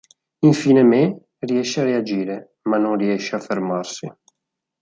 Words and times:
Infine 0.39 0.81
Me 0.81 1.25
riesce 1.37 1.79
a 1.79 1.83
reagire, 1.83 2.55
ma 2.63 2.77
non 2.79 2.95
riesce 2.97 3.35
a 3.35 3.39
fermarsi. 3.39 4.11